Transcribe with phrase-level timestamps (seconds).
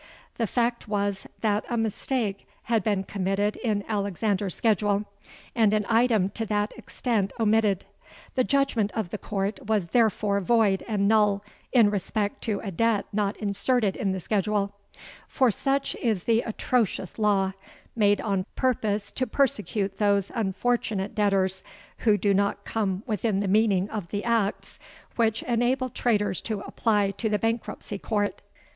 [0.39, 5.05] The fact was that a mistake had been committed in Alexander's schedule,
[5.53, 7.85] and an item to that extent omitted.
[8.33, 13.05] The judgment of the Court was therefore void and null in respect to a debt
[13.13, 14.73] not inserted in the schedule;
[15.27, 17.53] for such is the atrocious law,
[17.95, 21.63] made on purpose to persecute those unfortunate debtors
[21.99, 24.79] who do not come within the meaning of the Acts
[25.15, 28.41] which enable traders to apply to the Bankruptcy Court.